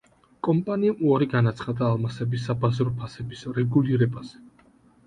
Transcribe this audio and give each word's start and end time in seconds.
კომპანიამ 0.45 1.03
უარი 1.09 1.27
განაცხადა 1.33 1.85
ალმასების 1.91 2.49
საბაზრო 2.51 2.95
ფასების 3.05 3.47
რეგულირებაზე. 3.61 4.45